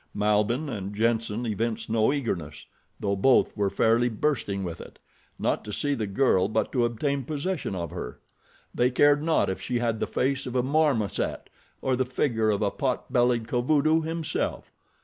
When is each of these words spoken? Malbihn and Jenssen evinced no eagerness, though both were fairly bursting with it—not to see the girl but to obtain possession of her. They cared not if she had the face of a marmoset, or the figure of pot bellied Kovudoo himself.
Malbihn 0.15 0.67
and 0.67 0.95
Jenssen 0.95 1.45
evinced 1.45 1.87
no 1.87 2.11
eagerness, 2.11 2.65
though 2.99 3.15
both 3.15 3.55
were 3.55 3.69
fairly 3.69 4.09
bursting 4.09 4.63
with 4.63 4.81
it—not 4.81 5.63
to 5.63 5.71
see 5.71 5.93
the 5.93 6.07
girl 6.07 6.47
but 6.47 6.71
to 6.71 6.85
obtain 6.85 7.23
possession 7.23 7.75
of 7.75 7.91
her. 7.91 8.19
They 8.73 8.89
cared 8.89 9.21
not 9.21 9.47
if 9.47 9.61
she 9.61 9.77
had 9.77 9.99
the 9.99 10.07
face 10.07 10.47
of 10.47 10.55
a 10.55 10.63
marmoset, 10.63 11.51
or 11.83 11.95
the 11.95 12.05
figure 12.07 12.49
of 12.49 12.61
pot 12.79 13.13
bellied 13.13 13.47
Kovudoo 13.47 14.01
himself. 14.03 14.71